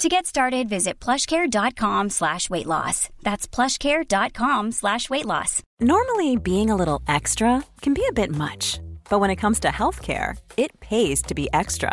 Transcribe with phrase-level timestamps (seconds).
[0.00, 3.10] To get started, visit plushcare.com slash weight loss.
[3.22, 5.62] That's plushcare.com slash weight loss.
[5.78, 9.68] Normally, being a little extra can be a bit much, but when it comes to
[9.68, 11.92] healthcare, it pays to be extra.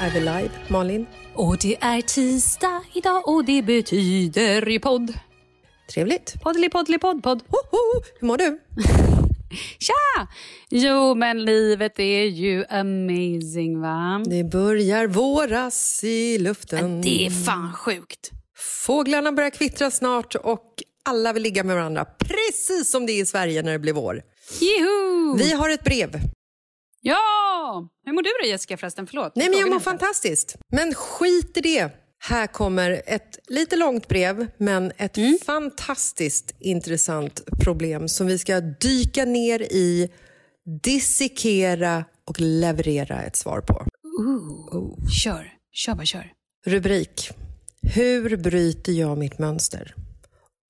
[0.00, 1.06] Är vi, live, Malin?
[1.34, 5.12] Och det är tisdag idag och det betyder ju podd.
[5.94, 6.34] Trevligt.
[6.42, 7.42] Poddeli poddeli podd podd.
[7.48, 8.60] Hoho, hur mår du?
[9.78, 10.28] Tja!
[10.70, 14.22] Jo, men livet är ju amazing va?
[14.26, 17.00] Det börjar våras i luften.
[17.00, 18.30] Det är fan sjukt.
[18.86, 20.74] Fåglarna börjar kvittra snart och
[21.04, 24.22] alla vill ligga med varandra precis som det är i Sverige när det blir vår.
[24.60, 25.38] Juhu!
[25.38, 26.20] Vi har ett brev.
[27.00, 27.88] Ja!
[28.04, 29.06] Hur mår du då Jessica förresten?
[29.06, 29.32] Förlåt.
[29.36, 29.84] Nej, men jag mår inte.
[29.84, 30.56] fantastiskt.
[30.72, 31.90] Men skit i det.
[32.22, 35.38] Här kommer ett lite långt brev, men ett Mm.
[35.46, 40.10] fantastiskt intressant problem som vi ska dyka ner i,
[40.84, 43.86] dissekera och leverera ett svar på.
[44.20, 45.08] Ooh.
[45.24, 45.52] Kör.
[45.72, 46.32] Kör bara kör.
[46.66, 47.30] Rubrik.
[47.82, 49.94] Hur bryter jag mitt mönster?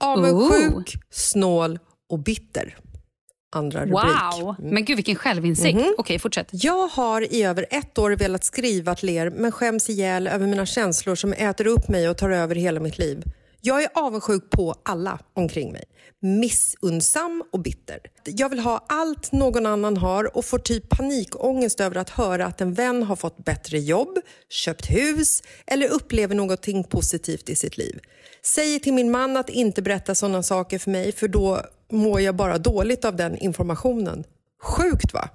[0.04, 0.84] Avundsjuk, Ooh.
[1.10, 1.78] snål
[2.10, 2.76] och bitter.
[3.52, 3.94] Andra rubrik.
[3.94, 4.56] Wow!
[4.58, 5.78] Men gud vilken självinsikt.
[5.98, 6.48] Okej, fortsätt.
[6.50, 10.66] Jag har i över ett år velat skriva till er men skäms ihjäl över mina
[10.66, 13.24] känslor som äter upp mig och tar över hela mitt liv.
[13.62, 15.84] Jag är avundsjuk på alla omkring mig.
[16.22, 17.98] Missunnsam och bitter.
[18.24, 22.60] Jag vill ha allt någon annan har och får typ panikångest över att höra att
[22.60, 24.18] en vän har fått bättre jobb,
[24.48, 28.00] köpt hus eller upplever någonting positivt i sitt liv.
[28.42, 32.36] Säger till min man att inte berätta sådana saker för mig för då mår jag
[32.36, 34.24] bara dåligt av den informationen.
[34.62, 35.28] Sjukt va?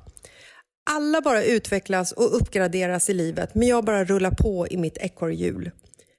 [0.89, 5.71] Alla bara utvecklas och uppgraderas i livet men jag bara rullar på i mitt ekorrhjul.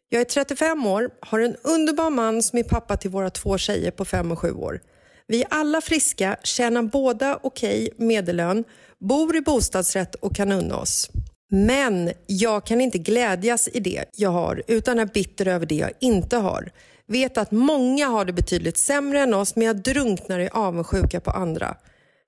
[0.08, 3.91] Jag är 35 år, har en underbar man som är pappa till våra två tjejer
[3.91, 4.81] på 5 och 7 år.
[5.26, 8.64] Vi är alla friska, tjänar båda okej okay, medellön,
[8.99, 11.11] bor i bostadsrätt och kan unna oss.
[11.50, 15.93] Men jag kan inte glädjas i det jag har utan är bitter över det jag
[16.00, 16.70] inte har.
[17.09, 21.31] Vet att många har det betydligt sämre än oss men jag drunknar i avundsjuka på
[21.31, 21.76] andra.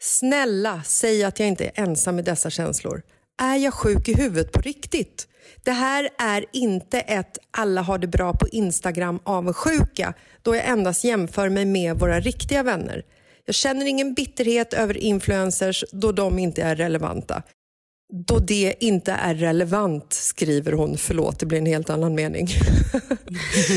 [0.01, 3.03] Snälla, säg att jag inte är ensam i dessa känslor.
[3.43, 5.29] Är jag sjuk i huvudet på riktigt?
[5.65, 11.05] Det här är inte ett alla har det bra på Instagram avundsjuka då jag endast
[11.05, 13.03] jämför mig med våra riktiga vänner.
[13.45, 17.43] Jag känner ingen bitterhet över influencers då de inte är relevanta.
[18.13, 20.99] Då det inte är relevant, skriver hon.
[20.99, 22.49] Förlåt, det blir en helt annan mening.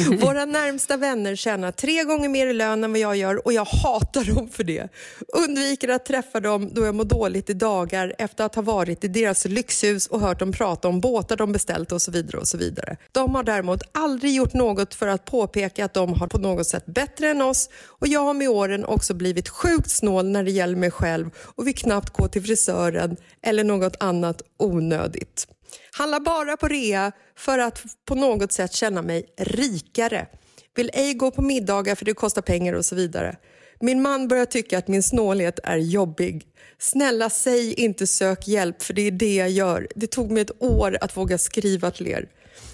[0.22, 3.66] Våra närmsta vänner tjänar tre gånger mer i lön än vad jag gör och jag
[3.66, 4.90] hatar dem för det.
[5.28, 9.08] Undviker att träffa dem då jag mår dåligt i dagar efter att ha varit i
[9.08, 12.38] deras lyxhus och hört dem prata om båtar de beställt och så vidare.
[12.38, 12.98] och så vidare.
[13.12, 16.86] De har däremot aldrig gjort något för att påpeka att de har på något sätt
[16.86, 20.76] bättre än oss och jag har med åren också blivit sjukt snål när det gäller
[20.76, 25.48] mig själv och vill knappt gå till frisören eller något annat onödigt.
[25.92, 30.28] Handlar bara på rea för att på något sätt känna mig rikare.
[30.76, 33.36] Vill ej gå på middagar för det kostar pengar och så vidare.
[33.80, 36.44] Min man börjar tycka att min snålhet är jobbig.
[36.80, 39.88] Snälla säg inte sök hjälp för det är det jag gör.
[39.96, 42.28] Det tog mig ett år att våga skriva till er.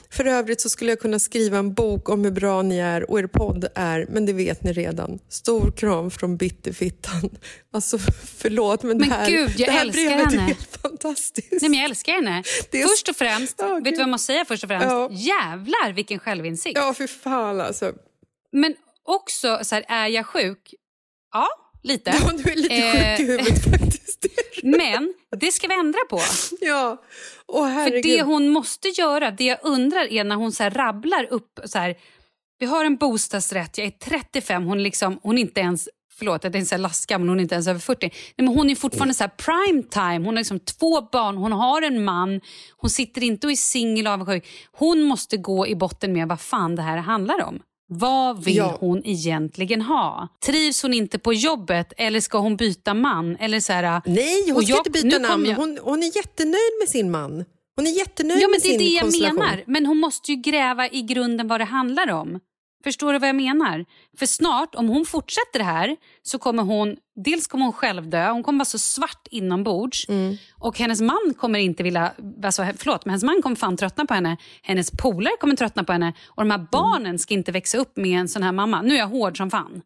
[0.10, 3.20] För övrigt så skulle jag kunna skriva en bok om hur bra ni är och
[3.20, 5.20] er podd är, men det vet ni redan.
[5.30, 7.30] Stor kram från Bitterfittan.
[7.74, 7.98] Alltså
[8.38, 10.42] förlåt, men, men det här, Gud, jag det här älskar brevet henne.
[10.44, 11.52] är helt fantastiskt.
[11.52, 12.38] Nej, men jag älskar henne.
[12.72, 14.86] Är- Först och främst, Ja, vet du vad jag måste säga först och främst?
[14.88, 15.10] Ja.
[15.12, 16.78] Jävlar vilken självinsikt.
[16.78, 17.92] Ja, för fan alltså.
[18.52, 20.74] Men också, så här, är jag sjuk?
[21.34, 21.48] Ja,
[21.88, 22.16] lite.
[22.22, 24.26] Ja, du är lite Eh, sjuk i huvudet faktiskt.
[24.64, 26.20] Men det ska vi ändra på.
[26.62, 27.04] ja,
[27.48, 28.04] åh För herregud.
[28.04, 31.96] det hon måste göra, det jag undrar är när hon så rabblar upp så här,
[32.60, 35.90] vi har en bostadsrätt, jag är 35, hon, är liksom, hon är inte ens
[36.20, 38.06] Förlåt, jag tänkte säga lastgammal, hon är inte ens över 40.
[38.08, 40.18] Nej, men hon är fortfarande så här prime time.
[40.18, 42.42] Hon har liksom två barn, hon har en man.
[42.78, 44.48] Hon sitter inte och är singel och avundsjuk.
[44.72, 47.60] Hon måste gå i botten med vad fan det här handlar om.
[47.90, 48.78] Vad vill Ja.
[48.80, 50.28] hon egentligen ha?
[50.46, 53.36] Trivs hon inte på jobbet eller ska hon byta man?
[53.36, 55.46] Eller så här, Nej, hon och ska jag- inte byta namn.
[55.46, 57.46] jag- Hon, hon är jättenöjd med sin man.
[57.76, 59.36] Hon är jättenöjd Ja, men med det är sin det jag konstellation.
[59.40, 59.64] menar.
[59.68, 62.40] Men hon måste ju gräva i grunden vad det handlar om.
[62.88, 63.86] Förstår du vad jag menar?
[64.20, 66.96] För snart, om hon fortsätter det här, så kommer hon...
[67.26, 70.10] Dels kommer hon själv dö, hon kommer vara så svart inombords.
[70.10, 70.36] Mm.
[70.60, 72.12] Och hennes man kommer inte vilja...
[72.44, 74.38] Alltså, förlåt, men hennes man kommer fan tröttna på henne.
[74.62, 76.14] Hennes polare kommer tröttna på henne.
[76.28, 76.68] Och de här Mm.
[76.72, 78.82] barnen ska inte växa upp med en sån här mamma.
[78.82, 79.82] Nu är jag hård som fan.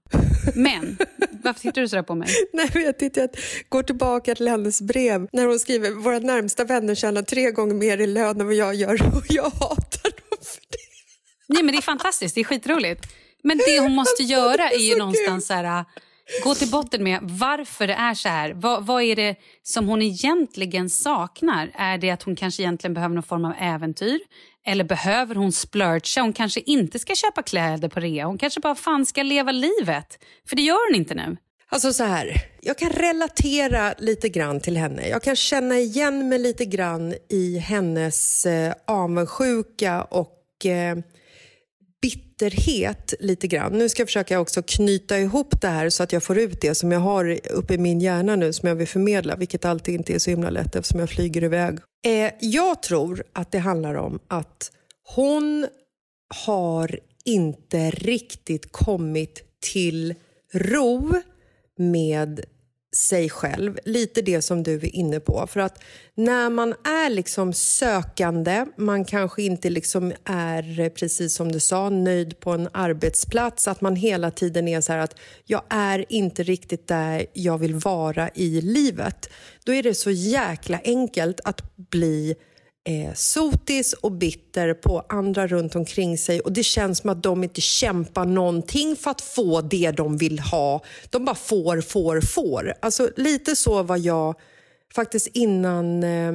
[0.56, 0.98] Men,
[1.44, 2.28] varför tittar du så där på mig?
[2.54, 3.30] Nej, men jag tittar, jag
[3.70, 7.98] går tillbaka till hennes brev när hon skriver våra närmsta vänner tjänar tre gånger mer
[7.98, 10.12] i lön än vad jag gör och jag hatar.
[11.54, 13.14] Nej, men det är fantastiskt, det är skitroligt.
[13.44, 15.86] Men det hon måste göra är ju någonstans så här,
[16.44, 18.54] gå till botten med varför det är så här.
[18.54, 21.72] Vad, vad är det som hon egentligen saknar?
[21.76, 24.20] Är det att hon kanske egentligen behöver någon form av äventyr?
[24.66, 26.22] Eller behöver hon splurcha?
[26.22, 28.26] Hon kanske inte ska köpa kläder på rea.
[28.26, 30.20] Hon kanske bara fan ska leva livet.
[30.50, 31.38] För det gör hon inte nu.
[31.70, 35.08] Alltså så här, jag kan relatera lite grann till henne.
[35.08, 40.98] Jag kan känna igen mig lite grann i hennes eh, avundsjuka och eh,
[42.42, 43.78] bitterhet lite grann.
[43.78, 46.76] Nu ska jag försöka också knyta ihop det här så att jag får ut det
[46.76, 50.14] som jag har uppe i min hjärna nu som jag vill förmedla, vilket alltid inte
[50.14, 51.80] är så himla lätt eftersom jag flyger iväg.
[52.08, 54.72] Eh, jag tror att det handlar om att
[55.16, 55.68] hon
[56.46, 59.44] har inte riktigt kommit
[59.74, 60.16] till
[60.54, 61.14] ro
[61.78, 62.42] med
[62.96, 63.78] sig själv.
[63.86, 65.48] Lite det som du är inne på.
[65.48, 65.84] För att
[66.16, 72.40] när man är liksom sökande, man kanske inte liksom är, precis som du sa, nöjd
[72.40, 73.68] på en arbetsplats.
[73.68, 77.76] Att man hela tiden är så här att jag är inte riktigt där jag vill
[77.76, 79.30] vara i livet.
[79.64, 82.36] Då är det så jäkla enkelt att bli
[82.84, 87.44] eh, sotis och bitter på andra runt omkring sig och det känns som att de
[87.44, 90.84] inte kämpar någonting för att få det de vill ha.
[91.10, 92.74] De bara får, får, får.
[92.80, 94.36] Alltså lite så var jag
[94.96, 96.34] faktiskt innan, eh,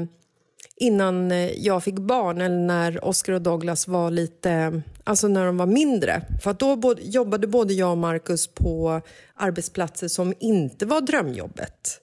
[0.76, 5.56] innan eh, jag fick barn eller när Oscar och Douglas var lite, alltså när de
[5.56, 6.22] var mindre.
[6.42, 9.00] För att då både, jobbade både jag och Marcus på
[9.34, 12.00] arbetsplatser som inte var drömjobbet.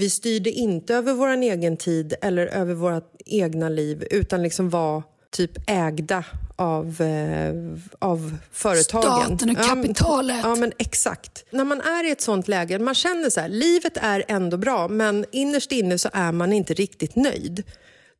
[0.00, 5.02] Vi styrde inte över vår egen tid eller över vårt egna liv utan liksom var
[5.30, 6.24] typ ägda
[6.56, 7.54] av, eh,
[7.98, 9.38] av företagen.
[9.38, 10.36] Staten och kapitalet.
[10.42, 11.44] Ja, ja, men exakt.
[11.50, 14.88] När man är i ett sånt läge, man känner så här, livet är ändå bra
[14.88, 17.62] men innerst inne så är man inte riktigt nöjd.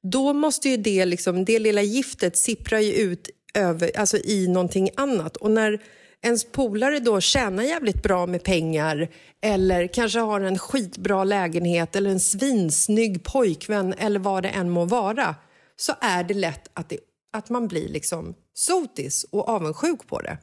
[0.02, 4.90] Då måste ju det, liksom, det lilla giftet sippra ju ut över, alltså i någonting
[4.96, 5.36] annat.
[5.36, 5.80] Och när
[6.22, 9.08] ens polare då tjänar jävligt bra med pengar
[9.42, 14.84] eller kanske har en skitbra lägenhet eller en svinsnygg pojkvän eller vad det än må
[14.84, 15.34] vara
[15.76, 16.98] så är det lätt att, det,
[17.32, 20.38] att man blir liksom sotis och avundsjuk på det.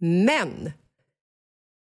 [0.00, 0.72] Men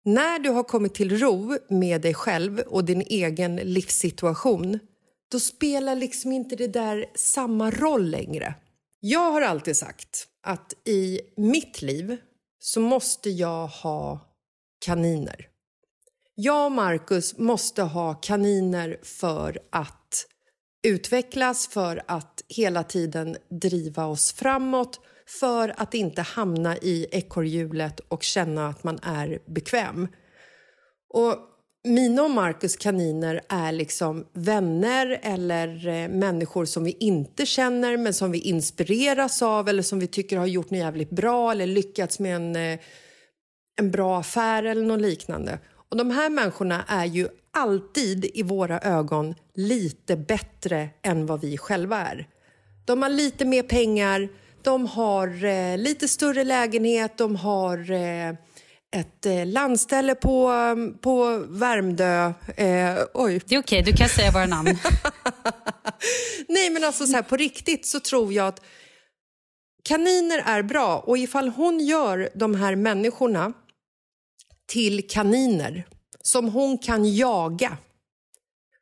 [0.05, 4.79] när du har kommit till ro med dig själv och din egen livssituation
[5.31, 8.55] då spelar liksom inte det där samma roll längre.
[8.99, 12.17] Jag har alltid sagt att i mitt liv
[12.59, 14.19] så måste jag ha
[14.85, 15.47] kaniner.
[16.35, 20.25] Jag och Marcus måste ha kaniner för att
[20.87, 24.99] utvecklas, för att hela tiden driva oss framåt
[25.39, 30.07] för att inte hamna i ekorrhjulet och känna att man är bekväm.
[31.09, 31.37] Och
[31.85, 38.13] mina och Marcus kaniner är liksom vänner eller eh, människor som vi inte känner men
[38.13, 42.19] som vi inspireras av eller som vi tycker har gjort något jävligt bra eller lyckats
[42.19, 42.79] med en, eh,
[43.79, 45.59] en bra affär eller något liknande.
[45.89, 51.57] Och de här människorna är ju alltid i våra ögon lite bättre än vad vi
[51.57, 52.27] själva är.
[52.85, 54.29] De har lite mer pengar,
[54.63, 58.33] de har eh, lite större lägenhet, de har eh,
[58.95, 60.51] ett eh, landställe på,
[61.01, 62.33] på Värmdö.
[62.57, 63.41] Eh, oj.
[63.45, 63.81] Det är okej, okay.
[63.81, 64.67] du kan säga våra namn.
[66.47, 68.61] Nej, men alltså så här, på riktigt så tror jag att
[69.83, 73.53] kaniner är bra och ifall hon gör de här människorna
[74.67, 75.87] till kaniner
[76.21, 77.77] som hon kan jaga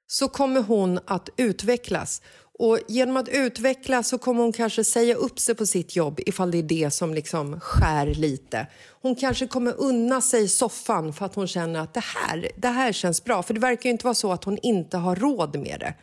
[0.08, 2.22] så kommer hon att utvecklas.
[2.60, 6.52] Och Genom att utvecklas så kommer hon kanske säga upp sig på sitt jobb ifall
[6.52, 8.68] det är det som liksom skär lite.
[9.02, 12.92] Hon kanske kommer unna sig soffan för att hon känner att det här, det här
[12.92, 13.44] känns bra.
[13.44, 15.94] För det verkar ju inte vara så att hon inte har råd med det.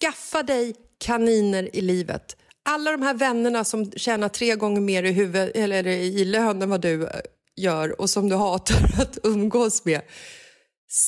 [0.00, 2.36] Skaffa dig kaniner i livet.
[2.64, 6.70] Alla de här vännerna som tjänar tre gånger mer i, huvud, eller i lön än
[6.70, 7.10] vad du eh,
[7.56, 10.00] gör och som du hatar att umgås med.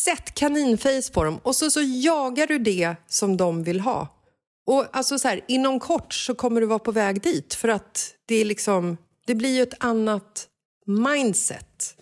[0.04, 4.15] Sätt kaninface på dem och så, så jagar du det som de vill ha.
[4.66, 8.14] Och alltså så här, Inom kort så kommer du vara på väg dit för att
[8.26, 8.96] det, är liksom,
[9.26, 10.48] det blir ju ett annat
[10.86, 11.95] mindset.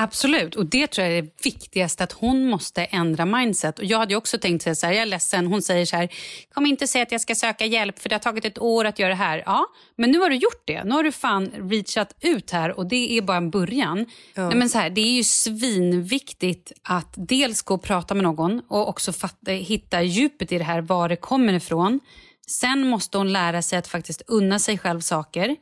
[0.00, 3.78] Absolut, och det tror jag är det viktigaste, att hon måste ändra mindset.
[3.78, 6.08] Och Jag hade också tänkt säga så här, jag är ledsen, hon säger så här,
[6.54, 8.98] kom inte säga att jag ska söka hjälp för det har tagit ett år att
[8.98, 9.42] göra det här.
[9.46, 10.84] Ja, men nu har du gjort det.
[10.84, 14.06] Nu har du fan reachat ut här och det är bara en början.
[14.34, 14.48] Ja.
[14.48, 18.62] Nej, men så här, det är ju svinviktigt att dels gå och prata med någon
[18.68, 22.00] och också fatta, hitta djupet i det här, var det kommer ifrån.
[22.46, 25.56] Sen måste hon lära sig att faktiskt unna sig själv saker.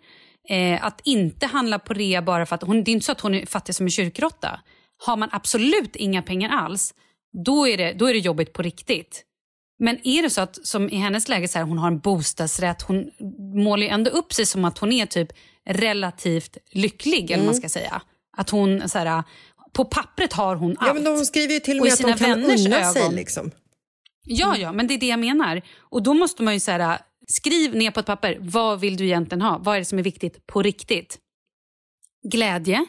[0.49, 3.21] Eh, att inte handla på rea bara för att hon, det är inte så att
[3.21, 4.61] hon är fattig som en kyrkråtta.
[4.99, 6.95] Har man absolut inga pengar alls,
[7.45, 9.23] då är det, då är det jobbigt på riktigt.
[9.79, 12.83] Men är det så att som i hennes läge, så här, hon har en bostadsrätt,
[12.83, 13.11] hon
[13.65, 15.29] målar ju ändå upp sig som att hon är typ
[15.67, 17.35] relativt lycklig, mm.
[17.35, 18.03] eller man ska säga.
[18.37, 19.23] Att hon, så här,
[19.73, 20.89] på pappret har hon allt.
[20.89, 22.93] Ja, men hon skriver ju till och med att hon kan unna ögon.
[22.93, 23.13] sig.
[23.13, 23.51] Liksom.
[24.25, 25.63] Ja, ja, men det är det jag menar.
[25.79, 29.05] Och då måste man ju så här, Skriv ner på ett papper, vad vill du
[29.05, 29.59] egentligen ha?
[29.59, 31.19] Vad är det som är viktigt på riktigt?
[32.23, 32.87] Glädje,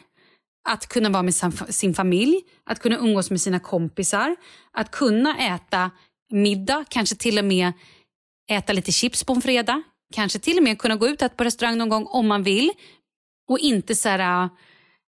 [0.68, 1.34] att kunna vara med
[1.68, 4.36] sin familj, att kunna umgås med sina kompisar,
[4.72, 5.90] att kunna äta
[6.30, 7.72] middag, kanske till och med
[8.50, 9.82] äta lite chips på en fredag,
[10.14, 12.70] kanske till och med kunna gå ut på restaurang någon gång om man vill.
[13.48, 14.50] Och inte så här, äh,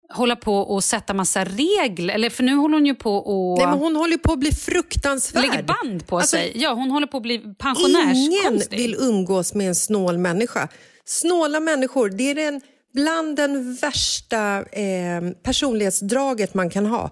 [0.08, 2.14] hålla på och sätta massa regler.
[2.14, 3.58] Eller för nu håller hon ju på och...
[3.58, 5.42] Nej, men hon håller på att bli fruktansvärd.
[5.42, 6.52] Lägger band på alltså, sig.
[6.54, 8.78] Ja, hon håller på att bli pensionärskonstig.
[8.80, 10.68] Ingen vill umgås med en snål människa.
[11.04, 12.60] Snåla människor, det är den,
[12.94, 17.10] bland den värsta eh, personlighetsdraget man kan ha.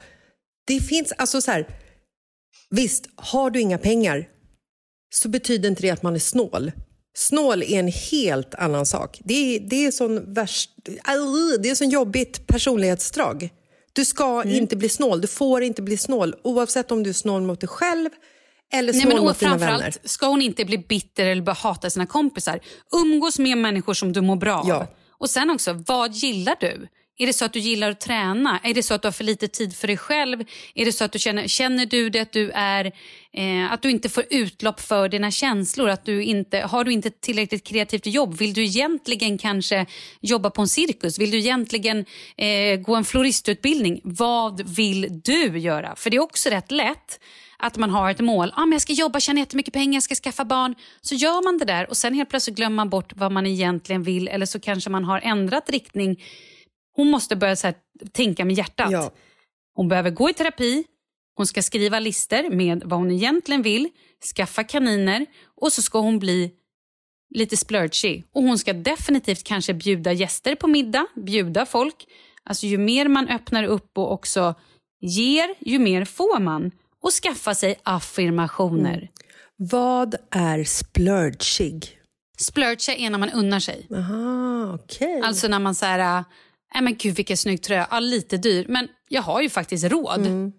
[0.67, 1.67] Det finns, alltså så här,
[2.71, 4.29] visst, har du inga pengar
[5.15, 6.73] så betyder inte det att man är snål.
[7.15, 9.21] Snål är en helt annan sak.
[9.25, 10.71] Det är, det är sån värst,
[11.61, 13.51] det är sån jobbigt personlighetsdrag.
[13.93, 14.55] Du ska mm.
[14.55, 17.69] inte bli snål, du får inte bli snål oavsett om du är snål mot dig
[17.69, 18.11] själv
[18.73, 19.95] eller snål Nej, men, mot dina vänner.
[20.05, 22.61] ska hon inte bli bitter eller bara hata sina kompisar.
[22.93, 24.69] Umgås med människor som du mår bra av.
[24.69, 24.87] Ja.
[25.19, 26.89] Och sen också, vad gillar du?
[27.21, 28.61] Är det så att du gillar att träna?
[28.63, 30.45] Är det så att du har för lite tid för dig själv?
[30.75, 32.93] Är det så att du känner, känner du det att du är
[33.33, 35.89] eh, att du inte får utlopp för dina känslor?
[35.89, 38.35] Att du inte, har du inte tillräckligt kreativt jobb?
[38.35, 39.87] Vill du egentligen kanske
[40.21, 41.19] jobba på en cirkus?
[41.19, 42.05] Vill du egentligen
[42.37, 44.01] eh, gå en floristutbildning?
[44.05, 45.97] Vad vill du göra?
[45.97, 47.21] För det är också rätt lätt
[47.59, 48.53] att man har ett mål.
[48.57, 50.75] Ah, men jag ska jobba, tjäna jättemycket pengar, jag ska skaffa barn.
[51.01, 54.03] Så gör man det där och sen helt plötsligt glömmer man bort vad man egentligen
[54.03, 56.17] vill eller så kanske man har ändrat riktning.
[56.97, 57.77] Hon måste börja så här,
[58.13, 58.91] tänka med hjärtat.
[58.91, 59.11] Ja.
[59.75, 60.85] Hon behöver gå i terapi,
[61.37, 63.89] hon ska skriva lister med vad hon egentligen vill,
[64.37, 65.27] skaffa kaniner
[65.61, 66.53] och så ska hon bli
[67.35, 68.23] lite splurgy.
[68.33, 72.07] Och hon ska definitivt kanske bjuda gäster på middag, bjuda folk.
[72.45, 74.55] Alltså ju mer man öppnar upp och också
[75.01, 76.71] ger, ju mer får man.
[77.03, 78.97] Och skaffa sig affirmationer.
[78.97, 79.09] Mm.
[79.57, 82.01] Vad är splurgig?
[82.39, 83.87] Splurge är när man unnar sig.
[83.95, 85.21] Aha, okej.
[85.25, 86.25] Alltså när man säger,
[86.75, 90.21] nej men gud vilken snygg tröja, ja, lite dyr, men jag har ju faktiskt råd.
[90.21, 90.53] Mm.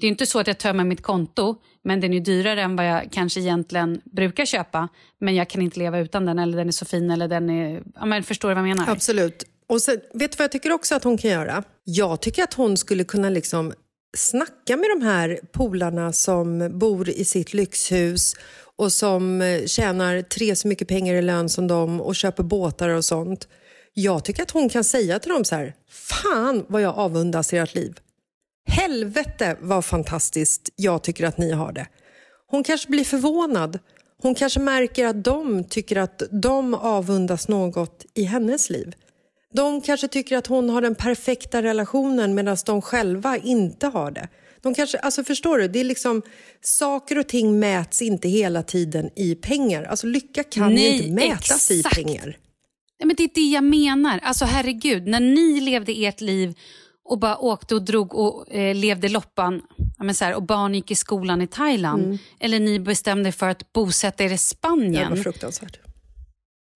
[0.00, 2.86] Det är inte så att jag tömmer mitt konto, men den är dyrare än vad
[2.86, 4.88] jag kanske egentligen brukar köpa.
[5.20, 7.82] Men jag kan inte leva utan den, eller den är så fin, eller den är...
[7.94, 8.92] Ja, men förstår du vad jag menar?
[8.92, 9.44] Absolut.
[9.68, 11.62] Och sen, vet du vad jag tycker också att hon kan göra?
[11.84, 13.72] Jag tycker att hon skulle kunna liksom
[14.16, 18.34] snacka med de här polarna som bor i sitt lyxhus
[18.76, 22.88] och som eh, tjänar tre så mycket pengar i lön som dem och köper båtar
[22.88, 23.48] och sånt.
[24.00, 27.74] Jag tycker att hon kan säga till dem så här, fan vad jag avundas ert
[27.74, 27.98] liv.
[28.68, 31.86] Helvete vad fantastiskt jag tycker att ni har det.
[32.50, 33.78] Hon kanske blir förvånad.
[34.22, 38.94] Hon kanske märker att de tycker att de avundas något i hennes liv.
[39.52, 44.28] De kanske tycker att hon har den perfekta relationen medan de själva inte har det.
[44.62, 45.68] De kanske, alltså förstår du?
[45.68, 46.22] Det är liksom,
[46.60, 49.82] saker och ting mäts inte hela tiden i pengar.
[49.82, 51.98] Alltså lycka kan Nej, ju inte mätas exakt.
[51.98, 52.36] i pengar.
[52.98, 54.18] Ja, men det är det jag menar.
[54.22, 56.58] Alltså herregud, när ni levde ert liv
[57.04, 59.62] och bara åkte och drog och eh, levde loppan
[59.98, 63.48] ja, så här, och barn gick i skolan i Thailand eller ni bestämde er för
[63.48, 65.10] att bosätta er i Det Spanien.
[65.10, 65.78] var fruktansvärt.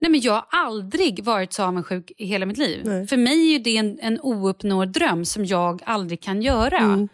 [0.00, 2.80] Nej, men jag har aldrig varit så avundsjuk i hela mitt liv.
[2.84, 3.06] Nej.
[3.06, 7.08] För mig är det en, en ouppnådd dröm som jag aldrig kan göra.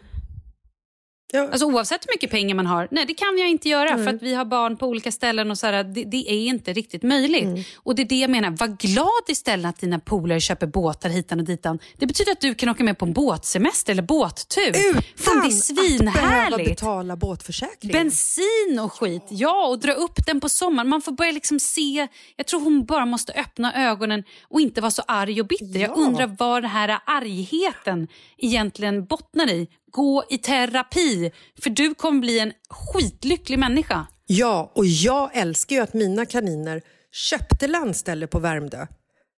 [1.33, 2.87] Ja, Alltså oavsett hur mycket pengar man har.
[2.91, 5.57] Nej, det kan jag inte göra för att vi har barn på olika ställen och
[5.57, 7.43] så här, det, det är inte riktigt möjligt.
[7.43, 7.63] Mm.
[7.77, 8.49] Och det är det jag menar.
[8.51, 11.79] Var glad istället att dina polare köper båtar hitan och ditan.
[11.97, 14.61] Det betyder att du kan åka med på en båtsemester eller båttur.
[14.69, 16.69] utan det är att behöva svinhärligt.
[16.69, 17.91] betala båtförsäkring.
[17.91, 19.23] Bensin och skit.
[19.29, 20.89] Ja, och dra upp den på sommaren.
[20.89, 22.07] Man får börja liksom se.
[22.35, 25.79] Jag tror hon bara måste öppna ögonen och inte vara så arg och bitter.
[25.79, 25.93] Jag Ja.
[25.93, 29.67] undrar vad den här argheten egentligen bottnar i.
[29.91, 34.07] Gå i terapi, för du kommer bli en skitlycklig människa.
[34.25, 38.87] Ja, och jag älskar ju att mina kaniner köpte landställe på Värmdö.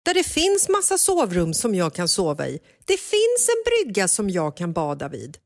[0.06, 2.60] Där det finns massa sovrum som jag kan sova i.
[2.86, 5.38] Det finns en brygga som jag kan bada vid.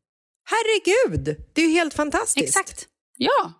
[0.50, 2.48] Herregud, det är ju helt fantastiskt.
[2.58, 2.88] Exakt.
[3.18, 3.54] Ja.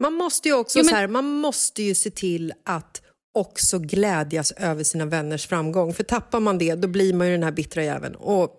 [0.00, 3.02] Man måste ju också Jo, men- så här, man måste ju se till att
[3.34, 5.94] också glädjas över sina vänners framgång.
[5.94, 8.14] För tappar man det, då blir man ju den här bittra jäveln.
[8.14, 8.50] Och,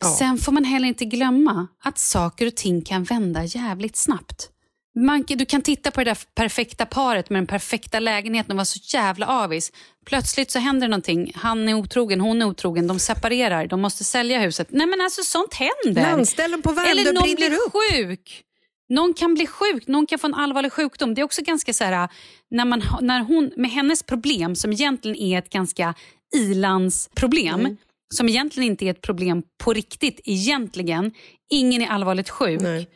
[0.00, 0.16] ja.
[0.18, 4.50] Sen får man heller inte glömma att saker och ting kan vända jävligt snabbt.
[4.94, 8.64] Man, du kan titta på det där perfekta paret med den perfekta lägenheten och vara
[8.64, 9.72] så jävla avis.
[10.06, 11.32] Plötsligt så händer någonting.
[11.34, 14.68] Han är otrogen, hon är otrogen, de separerar, de måste sälja huset.
[14.70, 16.02] Nej men alltså sånt händer.
[16.02, 17.72] Landställen på Värmdö Eller någon brinner blir upp.
[17.72, 18.42] sjuk.
[18.88, 21.14] Någon kan bli sjuk, någon kan få en allvarlig sjukdom.
[21.14, 22.08] Det är också ganska så här,
[22.50, 25.94] när, man, när hon, med hennes problem som egentligen är ett ganska
[26.34, 27.76] ilandsproblem, Mm.
[28.14, 31.12] Som egentligen inte är ett problem på riktigt egentligen.
[31.50, 32.60] Ingen är allvarligt sjuk.
[32.60, 32.88] Nej.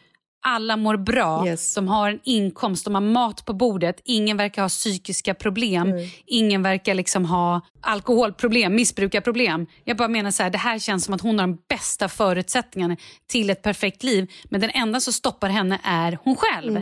[0.46, 1.74] Alla mår bra, Yes.
[1.74, 4.00] de har en inkomst, de har mat på bordet.
[4.04, 5.92] Ingen verkar ha psykiska problem.
[6.26, 9.66] Ingen verkar liksom ha alkoholproblem, missbrukarproblem.
[9.84, 12.96] Jag bara menar så här, det här känns som att hon har de bästa förutsättningarna
[13.26, 14.30] till ett perfekt liv.
[14.44, 16.80] Men den enda som stoppar henne är hon själv.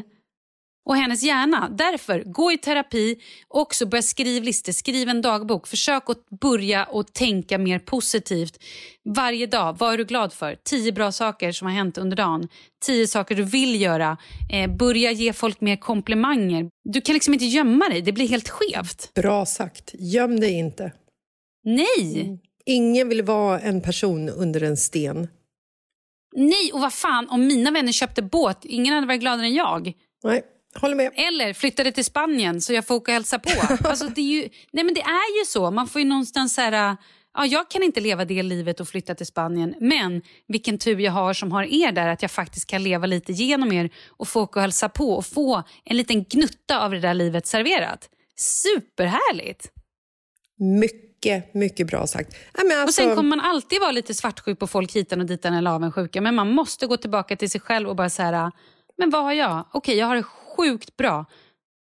[0.84, 1.68] Och hennes hjärna.
[1.68, 3.16] Därför, gå i terapi.
[3.48, 5.66] Också börja skriva listor, skriv en dagbok.
[5.66, 8.58] Försök att börja och tänka mer positivt.
[9.04, 10.56] Varje dag, vad är du glad för?
[10.64, 12.48] Tio bra saker som har hänt under dagen.
[12.84, 14.16] Tio saker du vill göra.
[14.52, 16.68] Eh, börja ge folk mer komplimanger.
[16.84, 19.14] Du kan liksom inte gömma dig, det blir helt skevt.
[19.14, 19.94] Bra sagt.
[19.98, 20.92] Göm dig inte.
[21.64, 22.38] Nej!
[22.66, 25.28] Ingen vill vara en person under en sten.
[26.36, 29.92] Nej, och vad fan, om mina vänner köpte båt, ingen hade varit gladare än jag.
[30.24, 30.42] Nej,
[30.74, 31.12] håller med.
[31.14, 33.50] Eller flyttade till Spanien så jag får åka och hälsa på.
[33.88, 35.70] Alltså, det, är ju, nej men det är ju så.
[35.70, 36.96] Man får ju någonstans så här,
[37.34, 39.74] ja, jag kan inte leva det livet och flytta till Spanien.
[39.80, 43.32] Men vilken tur jag har som har er där att jag faktiskt kan leva lite
[43.32, 47.00] genom er och få åka och hälsa på och få en liten gnutta av det
[47.00, 48.08] där livet serverat.
[48.36, 49.72] Superhärligt!
[50.58, 52.32] Mycket, mycket bra sagt.
[52.32, 55.26] Nej, men Och alltså, sen kommer man alltid vara lite svartsjuk på folk hitan och
[55.26, 56.20] ditan eller avundsjuka.
[56.20, 58.52] Men man måste gå tillbaka till sig själv och bara så här,
[58.98, 59.66] men vad har jag?
[59.72, 60.22] Okej, jag har det
[60.56, 61.24] sjukt bra.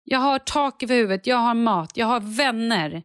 [0.03, 3.03] Jag har tak över huvudet, jag har mat, jag har vänner.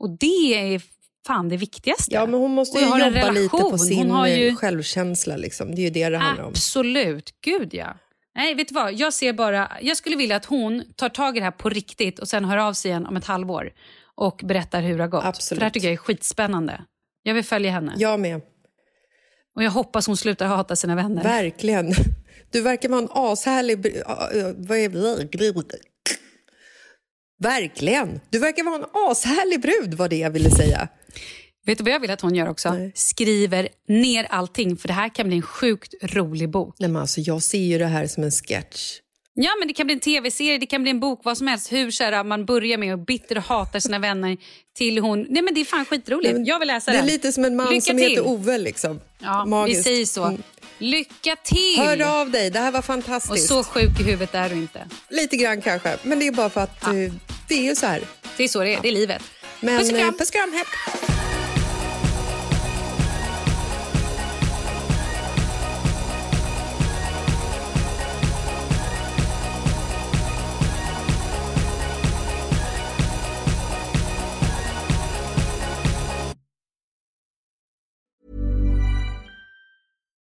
[0.00, 0.82] Och det är
[1.26, 2.14] fan det viktigaste.
[2.14, 5.36] Ja, men hon måste ju jobba lite på sin ju- eh, självkänsla.
[5.36, 5.74] Liksom.
[5.74, 6.50] Det är ju det det handlar om.
[6.50, 7.98] Absolut, gud ja.
[8.34, 8.94] Nej, vet du vad?
[8.94, 9.70] Jag ser bara...
[9.82, 12.56] Jag skulle vilja att hon tar tag i det här på riktigt och sen hör
[12.56, 13.72] av sig igen om ett halvår
[14.14, 15.24] och berättar hur det har gått.
[15.24, 15.56] Absolut.
[15.58, 16.80] För det här tycker jag är skitspännande.
[17.22, 17.94] Jag vill följa henne.
[17.96, 18.40] Jag med.
[19.58, 21.22] Och jag hoppas hon slutar hata sina vänner.
[21.22, 21.94] Verkligen.
[22.50, 24.02] Du verkar vara en ashärlig...
[24.56, 24.88] Vad är
[27.38, 28.20] Verkligen!
[28.30, 30.88] Du verkar vara en ashärlig brud, var det jag ville säga.
[31.66, 32.72] Vet du vad jag vill att hon gör också?
[32.72, 32.92] Nej.
[32.94, 36.76] Skriver ner allting, för det här kan bli en sjukt rolig bok.
[36.78, 39.00] Nej, men alltså, jag ser ju det här som en sketch.
[39.40, 41.72] Ja, men det kan bli en tv-serie, det kan bli en bok, vad som helst.
[41.72, 44.36] Hur så man börjar med att bitter och hatar sina vänner
[44.78, 45.26] till hon...
[45.28, 46.32] Nej, men det är fan skitroligt.
[46.34, 47.06] Men jag vill läsa Det är den.
[47.06, 48.08] lite som en man Lycka som till.
[48.10, 48.58] heter Ove.
[48.58, 49.00] Liksom.
[49.18, 49.78] Ja, Magiskt.
[49.78, 50.24] vi säger så.
[50.24, 50.42] Mm.
[50.78, 51.78] Lycka till!
[51.78, 53.48] Hör av dig, det här var och fantastiskt.
[53.48, 54.86] så sjuk i huvudet är du inte.
[55.10, 56.94] Lite grann kanske, men det är bara för att Ja.
[56.96, 57.12] eh,
[57.48, 58.00] det är ju så här.
[58.36, 59.22] Det är så det är, det är livet.
[59.60, 60.08] Men, Puss och kram.
[60.08, 61.07] eh, Puss och kram, hej.